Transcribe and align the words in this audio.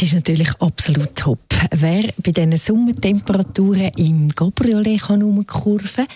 Es 0.00 0.06
ist 0.06 0.14
natürlich 0.14 0.50
absolut 0.60 1.14
top. 1.14 1.40
Wer 1.72 2.04
bei 2.16 2.32
diesen 2.32 2.56
Sommertemperaturen 2.56 3.90
im 3.98 4.30
Gabriolet 4.30 4.98
kann 4.98 5.22
umkurven 5.22 6.06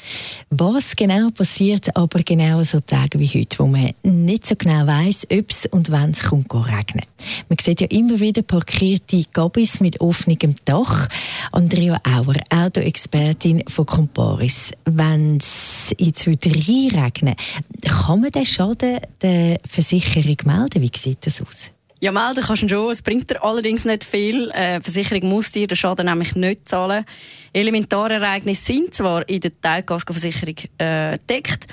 was 0.48 0.96
genau 0.96 1.28
passiert, 1.28 1.94
aber 1.94 2.22
genau 2.22 2.62
so 2.62 2.80
Tage 2.80 3.18
wie 3.18 3.28
heute, 3.28 3.58
wo 3.58 3.66
man 3.66 3.90
nicht 4.02 4.46
so 4.46 4.56
genau 4.56 4.86
weiß, 4.86 5.26
ob 5.30 5.50
es 5.50 5.66
und 5.66 5.90
wann 5.90 6.12
es 6.12 6.22
kommt 6.22 6.54
regnen. 6.54 7.04
Man 7.50 7.58
sieht 7.60 7.82
ja 7.82 7.86
immer 7.88 8.18
wieder 8.20 8.40
parkierte 8.40 9.22
Gabis 9.34 9.80
mit 9.80 10.00
offenem 10.00 10.54
Dach. 10.64 11.06
Andrea 11.52 11.98
Auer, 12.04 12.36
Autoexpertin 12.48 13.64
von 13.68 13.84
Comparis. 13.84 14.70
Wenn 14.86 15.36
es 15.36 15.94
jetzt 15.98 16.26
wieder 16.26 16.52
reinregnen 16.52 17.34
kann 17.82 18.22
man 18.22 18.30
den 18.30 18.46
Schaden 18.46 19.00
der 19.20 19.58
Versicherung 19.68 20.38
melden? 20.46 20.80
Wie 20.80 20.90
sieht 20.96 21.26
das 21.26 21.42
aus? 21.42 21.73
Ja, 22.04 22.12
melden 22.12 22.44
kannst 22.44 22.62
du 22.62 22.68
schon. 22.68 22.90
Es 22.90 23.00
bringt 23.00 23.30
dir 23.30 23.42
allerdings 23.42 23.86
nicht 23.86 24.04
viel. 24.04 24.50
Äh, 24.50 24.78
die 24.78 24.84
Versicherung 24.84 25.26
muss 25.26 25.52
dir 25.52 25.66
den 25.66 25.74
Schaden 25.74 26.04
nämlich 26.04 26.34
nicht 26.34 26.68
zahlen. 26.68 27.06
Elementarereignisse 27.54 28.62
sind 28.62 28.94
zwar 28.94 29.26
in 29.26 29.40
der 29.40 29.58
Teilkaskoversicherung 29.58 30.56
äh, 30.76 31.16
deckt. 31.30 31.66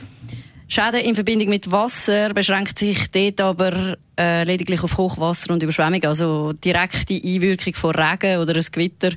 Schäden 0.69 1.01
in 1.01 1.15
Verbindung 1.15 1.49
mit 1.49 1.69
Wasser 1.69 2.33
beschränkt 2.33 2.79
sich 2.79 3.11
dort 3.11 3.41
aber 3.41 3.97
äh, 4.17 4.45
lediglich 4.45 4.81
auf 4.81 4.97
Hochwasser 4.97 5.51
und 5.53 5.63
Überschwemmung. 5.63 6.01
Also 6.05 6.53
direkte 6.53 7.13
Einwirkung 7.13 7.73
von 7.73 7.93
Regen 7.93 8.39
oder 8.39 8.55
ein 8.55 8.65
Gewitter 8.71 9.09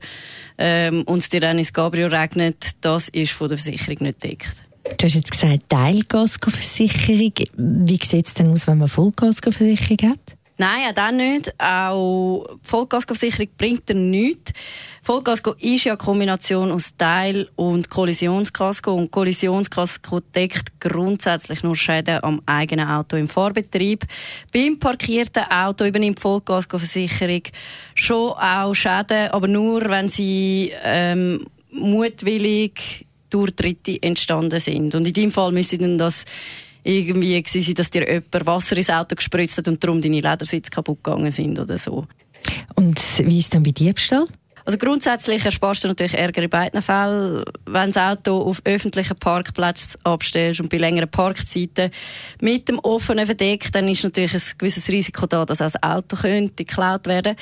ähm, 0.59 1.05
und 1.05 1.19
es 1.19 1.29
dir 1.29 1.39
dann 1.39 1.59
ins 1.59 1.73
Gabriel 1.73 2.13
regnet, 2.13 2.73
das 2.81 3.09
ist 3.11 3.31
von 3.31 3.49
der 3.49 3.57
Versicherung 3.57 3.99
nicht 4.03 4.25
deckt. 4.25 4.65
Du 4.99 5.05
hast 5.05 5.15
jetzt 5.15 5.31
gesagt 5.31 5.69
Teilkaskoversicherung. 5.69 7.35
Wie 7.57 8.01
sieht 8.03 8.27
es 8.27 8.35
denn 8.35 8.51
aus, 8.51 8.67
wenn 8.67 8.79
man 8.79 8.89
Vollkaskoversicherung 8.89 10.11
hat? 10.11 10.37
Nein, 10.57 10.89
auch 10.89 10.95
dann 10.95 11.17
nicht. 11.17 11.53
Auch 11.61 12.47
die 12.63 12.69
Vollkaskoversicherung 12.69 13.49
bringt 13.59 13.89
dir 13.89 13.95
nichts. 13.95 14.53
Vollkasko 15.03 15.55
ist 15.59 15.85
ja 15.85 15.93
eine 15.93 15.99
Kombination 15.99 16.71
aus 16.71 16.97
Teil- 16.97 17.51
und 17.57 17.91
Kollisionskasko. 17.91 18.95
Und 18.95 19.11
Kollisionskasko 19.11 20.21
deckt 20.21 20.81
grundsätzlich 20.81 21.63
nur 21.63 21.75
Schäden 21.75 22.23
am 22.23 22.41
eigenen 22.47 22.89
Auto 22.89 23.17
im 23.17 23.29
Fahrbetrieb. 23.29 24.05
Beim 24.53 24.79
parkierten 24.79 25.43
Auto 25.51 25.85
übernimmt 25.85 26.19
die 26.19 26.23
Vollkaskoversicherung 26.23 27.43
schon 27.95 28.33
auch 28.33 28.75
Schäden, 28.75 29.31
aber 29.31 29.49
nur, 29.49 29.83
wenn 29.89 30.09
sie 30.09 30.73
ähm, 30.85 31.45
mutwillig 31.73 33.07
durch 33.29 33.57
Dritte 33.57 34.01
entstanden 34.01 34.61
sind. 34.61 34.95
Und 34.95 35.09
in 35.09 35.13
diesem 35.13 35.33
Fall 35.33 35.51
müssen 35.51 35.99
das 35.99 36.25
irgendwie 36.85 37.43
gewesen, 37.43 37.75
dass 37.75 37.91
dir 37.91 38.07
jemand 38.07 38.47
Wasser 38.47 38.77
ins 38.77 38.91
Auto 38.91 39.17
gespritzt 39.17 39.59
hat 39.59 39.69
und 39.69 39.83
darum 39.83 40.01
deine 40.01 40.21
Ledersitze 40.21 40.71
kaputt 40.71 41.03
gegangen 41.03 41.31
sind 41.31 41.59
oder 41.59 41.79
so. 41.79 42.07
Und 42.77 43.01
wie 43.19 43.39
ist 43.39 43.55
dann 43.55 43.63
bei 43.63 43.71
Diebstahl? 43.71 44.27
Also 44.67 44.79
grundsätzlich 44.79 45.45
ersparst 45.45 45.85
du 45.85 45.89
natürlich 45.89 46.15
Ärger 46.15 46.43
in 46.43 46.49
beiden 46.49 46.81
Fällen. 46.81 47.45
Wenn 47.67 47.93
das 47.93 48.03
Auto 48.03 48.41
auf 48.41 48.63
öffentlichen 48.65 49.17
Parkplätzen 49.17 50.01
abstellst 50.05 50.61
und 50.61 50.71
bei 50.71 50.79
längeren 50.79 51.11
Parkzeiten 51.11 51.91
mit 52.41 52.69
dem 52.71 52.79
offenen 52.79 53.27
Verdeck, 53.27 53.71
dann 53.73 53.89
ist 53.89 54.05
natürlich 54.05 54.33
ein 54.33 54.43
gewisses 54.57 54.89
Risiko 54.89 55.27
da, 55.27 55.45
dass 55.45 55.61
auch 55.61 55.71
das 55.71 55.83
Auto 55.83 56.17
könnte 56.17 56.65
geklaut 56.65 57.07
werden. 57.07 57.37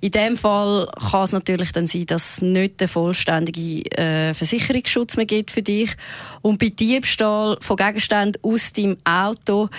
In 0.00 0.12
dem 0.12 0.36
Fall 0.36 0.88
kann 1.10 1.24
es 1.24 1.32
natürlich 1.32 1.72
dann 1.72 1.88
sein, 1.88 2.06
dass 2.06 2.34
es 2.34 2.42
nicht 2.42 2.80
den 2.80 2.86
vollständigen 2.86 3.84
äh, 3.86 4.32
Versicherungsschutz 4.32 5.16
mehr 5.16 5.26
gibt 5.26 5.50
für 5.50 5.62
dich. 5.62 5.96
Und 6.40 6.58
bei 6.58 6.68
Diebstahl 6.68 7.58
von 7.60 7.76
Gegenständen 7.76 8.40
aus 8.44 8.72
deinem 8.72 8.96
Auto 9.04 9.70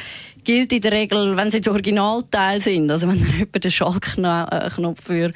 gilt 0.43 0.73
in 0.73 0.81
der 0.81 0.91
Regel, 0.91 1.37
wenn 1.37 1.51
sie 1.51 1.57
jetzt 1.57 1.69
Originalteile 1.69 2.59
sind, 2.59 2.91
also 2.91 3.07
wenn 3.07 3.17
jemand 3.37 3.63
den 3.63 3.71
Schaltknopf 3.71 5.01
für 5.01 5.31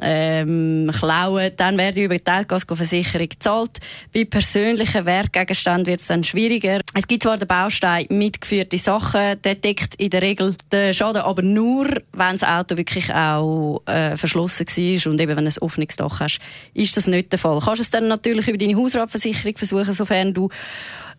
ähm, 0.00 0.90
klauen, 0.98 1.50
dann 1.56 1.78
werden 1.78 2.02
über 2.02 2.16
die 2.16 2.24
Teilkaskoversicherung 2.24 3.28
gezahlt. 3.28 3.78
Bei 4.12 4.24
persönlichen 4.24 5.06
Werkgegenständen 5.06 5.86
wird 5.86 6.00
es 6.00 6.06
dann 6.06 6.24
schwieriger. 6.24 6.80
Es 6.94 7.06
gibt 7.06 7.22
zwar 7.22 7.38
den 7.38 7.48
Baustein 7.48 8.06
mitgeführte 8.08 8.78
Sachen, 8.78 9.40
der 9.42 9.54
deckt 9.54 9.94
in 9.96 10.10
der 10.10 10.22
Regel 10.22 10.54
den 10.72 10.94
Schaden, 10.94 11.22
aber 11.22 11.42
nur, 11.42 11.86
wenn 12.12 12.32
das 12.32 12.44
Auto 12.44 12.76
wirklich 12.76 13.12
auch 13.12 13.82
äh, 13.86 14.16
verschlossen 14.16 14.66
war 14.66 15.12
und 15.12 15.20
eben 15.20 15.36
wenn 15.36 15.44
du 15.44 15.50
ein 15.50 15.58
offenes 15.62 15.96
Dach 15.96 16.20
hast, 16.20 16.38
ist 16.74 16.96
das 16.96 17.06
nicht 17.06 17.32
der 17.32 17.38
Fall. 17.38 17.60
Kannst 17.64 17.82
es 17.82 17.90
dann 17.90 18.08
natürlich 18.08 18.48
über 18.48 18.58
deine 18.58 18.76
Hausratversicherung 18.76 19.56
versuchen, 19.56 19.92
sofern 19.92 20.34
du 20.34 20.48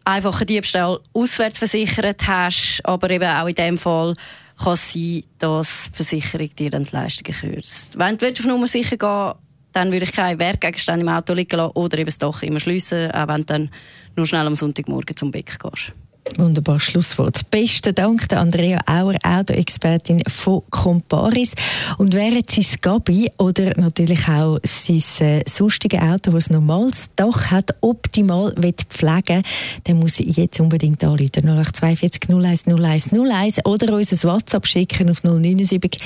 einfach 0.08 0.40
einen 0.40 0.48
Diebstahl 0.48 1.00
auswärts 1.14 1.58
versichert 1.58 2.28
hast, 2.28 2.82
aber 2.84 3.10
eben 3.10 3.30
auch 3.30 3.48
in 3.48 3.56
dem 3.56 3.78
Fall 3.78 4.16
kann 4.57 4.75
sein, 4.75 5.23
dass 5.40 5.90
die 5.90 5.95
Versicherung 5.95 6.56
dir 6.56 6.72
dann 6.72 6.84
die 6.84 6.95
Leistungen 6.95 7.38
kürzt. 7.38 7.97
Wenn 7.97 8.18
du 8.18 8.29
auf 8.29 8.44
Nummer 8.45 8.68
sicher 8.68 8.97
gehen 8.97 9.34
dann 9.73 9.91
würde 9.91 10.06
ich 10.06 10.12
keine 10.12 10.40
Werkgegenstände 10.40 11.03
im 11.03 11.09
Auto 11.09 11.34
liegen 11.34 11.56
lassen 11.56 11.73
oder 11.75 12.00
eben 12.00 12.07
das 12.07 12.18
Dach 12.18 12.41
immer 12.41 12.59
schliessen, 12.59 13.12
auch 13.12 13.28
wenn 13.28 13.41
du 13.41 13.44
dann 13.44 13.69
nur 14.16 14.25
schnell 14.25 14.47
am 14.47 14.56
Sonntagmorgen 14.56 15.16
zum 15.16 15.29
Beck 15.29 15.59
gehst. 15.59 15.94
Wunderbar 16.36 16.80
Schlusswort. 16.80 17.50
Besten 17.50 17.96
Dank 17.96 18.28
der 18.30 18.40
Andrea 18.40 18.80
Auer, 18.86 19.16
Autoexpertin 19.24 20.22
von 20.28 20.62
Comparis. 20.70 21.54
Und 21.98 22.14
während 22.14 22.52
sein 22.52 22.66
Gabi 22.82 23.32
oder 23.38 23.80
natürlich 23.80 24.28
auch 24.28 24.60
sein 24.64 25.04
äh, 25.20 25.44
sonstige 25.48 26.02
Auto, 26.02 26.32
das 26.32 26.50
normales 26.50 27.08
Dach 27.16 27.52
hat, 27.52 27.76
optimal 27.82 28.54
pflegen 28.90 29.44
dann 29.86 30.00
muss 30.00 30.20
ich 30.20 30.38
jetzt 30.38 30.60
unbedingt 30.60 31.04
anrufen. 31.04 31.48
0842 31.48 32.30
01 32.30 32.68
01 32.68 33.14
01 33.14 33.66
oder 33.66 33.94
uns 33.96 34.12
ein 34.12 34.30
WhatsApp 34.30 34.68
schicken 34.68 35.10
auf 35.10 35.24
079 35.24 36.00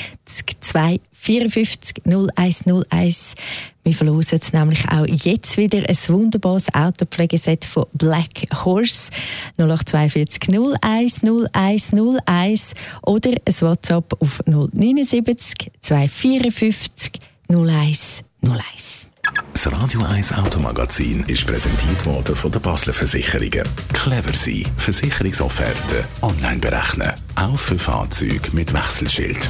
254 1.22 2.04
0101. 2.06 3.36
Wir 3.84 3.94
verlosen 3.94 4.40
nämlich 4.54 4.88
auch 4.90 5.06
jetzt 5.06 5.58
wieder 5.58 5.80
ein 5.88 5.98
wunderbares 6.08 6.74
Autopflegeset 6.74 7.66
von 7.66 7.86
Black 7.94 8.48
Horse 8.64 9.12
0842 9.58 10.50
01 10.82 11.24
01 11.54 11.94
01 12.26 12.74
oder 13.04 13.32
ein 13.32 13.62
WhatsApp 13.62 14.14
auf 14.20 14.42
079 14.46 15.72
254 15.82 17.12
01 17.50 18.24
01. 18.42 19.02
Das 19.54 19.72
Radio 19.72 20.02
1 20.02 20.34
Automagazin 20.34 21.24
ist 21.28 21.46
präsentiert 21.46 22.06
worden 22.06 22.36
von 22.36 22.52
der 22.52 22.60
Basler 22.60 22.94
Versicherungen. 22.94 23.64
Clever 23.94 24.34
sein, 24.34 24.66
Versicherungsofferte 24.78 26.06
online 26.22 26.60
berechnen, 26.60 27.12
auch 27.36 27.58
für 27.58 27.78
Fahrzeuge 27.78 28.52
mit 28.54 28.74
Wechselschild. 28.74 29.50